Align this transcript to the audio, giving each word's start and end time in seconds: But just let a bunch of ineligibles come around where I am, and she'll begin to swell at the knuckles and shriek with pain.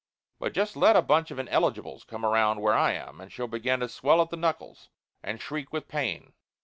But 0.39 0.53
just 0.53 0.75
let 0.75 0.95
a 0.95 1.03
bunch 1.03 1.29
of 1.29 1.37
ineligibles 1.37 2.05
come 2.07 2.25
around 2.25 2.59
where 2.59 2.73
I 2.73 2.93
am, 2.93 3.21
and 3.21 3.31
she'll 3.31 3.45
begin 3.45 3.81
to 3.81 3.87
swell 3.87 4.19
at 4.19 4.31
the 4.31 4.35
knuckles 4.35 4.89
and 5.21 5.39
shriek 5.39 5.71
with 5.71 5.87
pain. 5.87 6.33